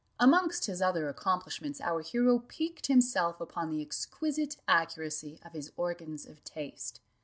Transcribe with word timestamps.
Amongst 0.19 0.65
his 0.65 0.81
other 0.81 1.09
accomplishments 1.09 1.79
our 1.79 2.01
hero 2.01 2.39
piqued 2.39 2.87
himself 2.87 3.39
upon 3.39 3.69
the 3.69 3.83
exquisite 3.83 4.57
accuracy 4.67 5.39
of 5.45 5.53
his 5.53 5.71
organs 5.77 6.25
of 6.25 6.43
taste. 6.43 7.01